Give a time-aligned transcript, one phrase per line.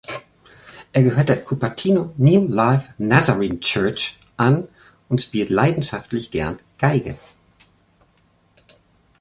[0.93, 4.67] Er gehört der "Cupertino New Life Nazarene Church" an
[5.09, 7.19] und spielt leidenschaftlich gern Geige.